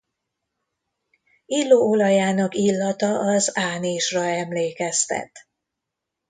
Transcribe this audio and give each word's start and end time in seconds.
Illóolajának 1.45 2.55
illata 2.55 3.19
az 3.19 3.57
ánizsra 3.57 4.23
emlékeztet. 4.25 5.31